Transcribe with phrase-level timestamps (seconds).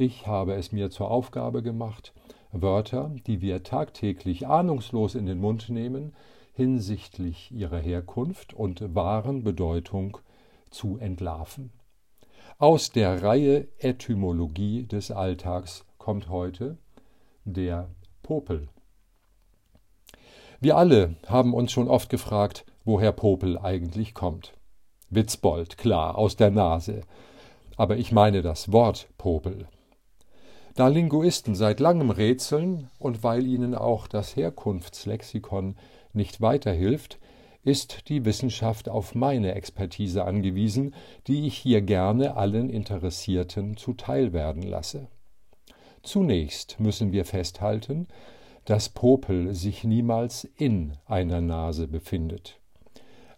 [0.00, 2.14] Ich habe es mir zur Aufgabe gemacht,
[2.52, 6.14] Wörter, die wir tagtäglich ahnungslos in den Mund nehmen,
[6.54, 10.16] hinsichtlich ihrer Herkunft und wahren Bedeutung
[10.70, 11.70] zu entlarven.
[12.56, 16.78] Aus der Reihe Etymologie des Alltags kommt heute
[17.44, 17.90] der
[18.22, 18.68] Popel.
[20.60, 24.54] Wir alle haben uns schon oft gefragt, woher Popel eigentlich kommt.
[25.10, 27.02] Witzbold, klar, aus der Nase.
[27.76, 29.68] Aber ich meine das Wort Popel.
[30.74, 35.76] Da Linguisten seit langem rätseln und weil ihnen auch das Herkunftslexikon
[36.12, 37.18] nicht weiterhilft,
[37.62, 40.94] ist die Wissenschaft auf meine Expertise angewiesen,
[41.26, 45.08] die ich hier gerne allen Interessierten zuteil werden lasse.
[46.02, 48.08] Zunächst müssen wir festhalten,
[48.64, 52.58] dass Popel sich niemals in einer Nase befindet.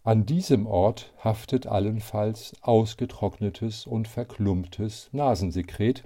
[0.04, 6.02] An diesem Ort haftet allenfalls ausgetrocknetes und verklumptes Nasensekret,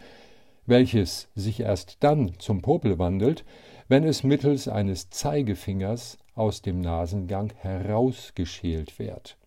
[0.66, 3.44] welches sich erst dann zum Popel wandelt,
[3.88, 9.38] wenn es mittels eines Zeigefingers aus dem Nasengang herausgeschält wird.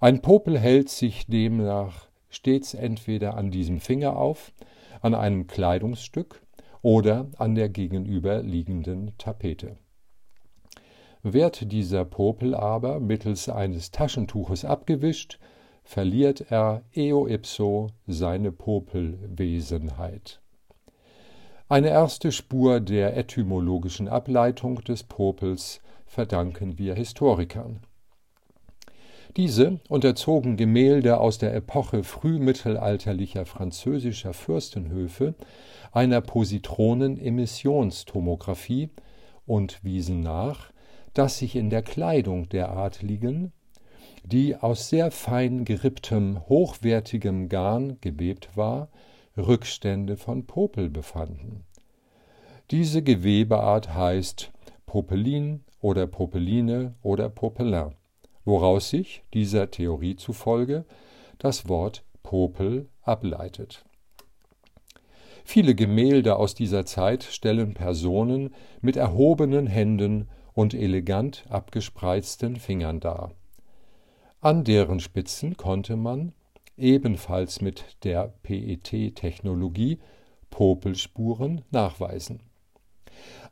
[0.00, 4.52] Ein Popel hält sich demnach stets entweder an diesem Finger auf,
[5.00, 6.42] an einem Kleidungsstück
[6.82, 9.76] oder an der gegenüberliegenden Tapete.
[11.22, 15.38] Wird dieser Popel aber mittels eines Taschentuches abgewischt,
[15.88, 20.38] verliert er eo ipso seine Popelwesenheit.
[21.70, 27.80] Eine erste Spur der etymologischen Ableitung des Popels verdanken wir Historikern.
[29.38, 35.36] Diese unterzogen Gemälde aus der Epoche frühmittelalterlicher französischer Fürstenhöfe
[35.90, 38.90] einer Positronen-Emissionstomographie
[39.46, 40.70] und wiesen nach,
[41.14, 43.52] dass sich in der Kleidung der Adligen,
[44.24, 48.88] die aus sehr fein geripptem, hochwertigem Garn gewebt war,
[49.36, 51.64] Rückstände von Popel befanden.
[52.70, 54.52] Diese Gewebeart heißt
[54.84, 57.94] Popelin oder Popeline oder Popelin,
[58.44, 60.84] woraus sich, dieser Theorie zufolge,
[61.38, 63.84] das Wort Popel ableitet.
[65.44, 73.32] Viele Gemälde aus dieser Zeit stellen Personen mit erhobenen Händen und elegant abgespreizten Fingern dar.
[74.40, 76.32] An deren Spitzen konnte man,
[76.76, 79.98] ebenfalls mit der PET-Technologie,
[80.50, 82.40] Popelspuren nachweisen.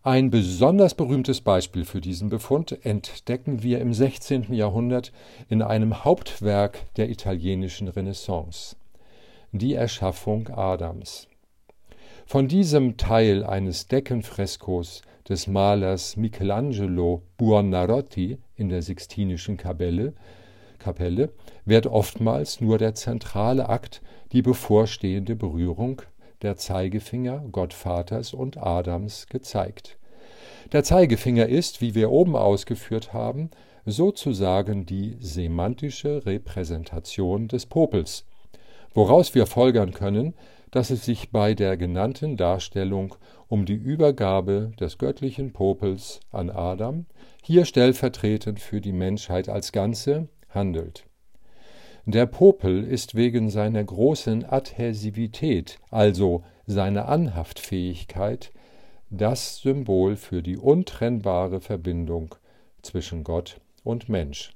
[0.04, 4.54] Ein besonders berühmtes Beispiel für diesen Befund entdecken wir im 16.
[4.54, 5.10] Jahrhundert
[5.48, 8.76] in einem Hauptwerk der italienischen Renaissance,
[9.50, 11.26] die Erschaffung Adams.
[12.26, 20.14] Von diesem Teil eines Deckenfreskos des Malers Michelangelo Buonarroti in der Sixtinischen Kapelle,
[20.78, 21.30] Kapelle
[21.64, 26.02] wird oftmals nur der zentrale Akt, die bevorstehende Berührung
[26.42, 29.98] der Zeigefinger Gottvaters und Adams gezeigt.
[30.72, 33.50] Der Zeigefinger ist, wie wir oben ausgeführt haben,
[33.84, 38.24] sozusagen die semantische Repräsentation des Popels,
[38.94, 40.34] woraus wir folgern können,
[40.72, 43.14] dass es sich bei der genannten Darstellung
[43.48, 47.06] um die Übergabe des göttlichen Popels an Adam,
[47.42, 51.04] hier stellvertretend für die Menschheit als Ganze, handelt.
[52.04, 58.52] Der Popel ist wegen seiner großen Adhäsivität, also seiner Anhaftfähigkeit,
[59.10, 62.34] das Symbol für die untrennbare Verbindung
[62.82, 64.52] zwischen Gott und Mensch.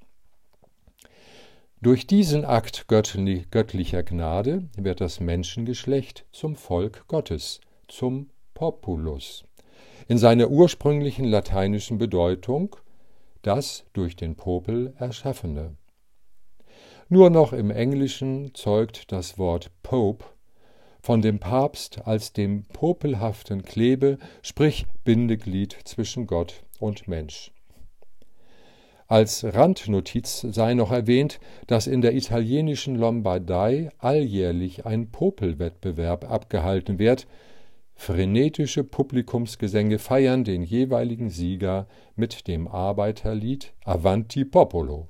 [1.83, 9.44] Durch diesen Akt göttlicher Gnade wird das Menschengeschlecht zum Volk Gottes, zum Populus,
[10.06, 12.77] in seiner ursprünglichen lateinischen Bedeutung
[13.43, 15.77] das durch den Popel Erschaffene.
[17.12, 20.25] Nur noch im Englischen zeugt das Wort Pope
[21.03, 27.50] von dem Papst als dem popelhaften Klebe, sprich Bindeglied zwischen Gott und Mensch.
[29.09, 37.27] Als Randnotiz sei noch erwähnt, dass in der italienischen Lombardei alljährlich ein Popelwettbewerb abgehalten wird.
[37.97, 45.09] Frenetische Publikumsgesänge feiern den jeweiligen Sieger mit dem Arbeiterlied Avanti Popolo.